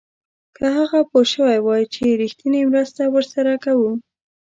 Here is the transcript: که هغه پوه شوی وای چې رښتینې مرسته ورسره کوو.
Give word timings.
که 0.55 0.65
هغه 0.77 0.99
پوه 1.09 1.23
شوی 1.33 1.57
وای 1.65 1.83
چې 1.93 2.17
رښتینې 2.21 2.61
مرسته 2.71 3.01
ورسره 3.13 3.53
کوو. 3.65 3.91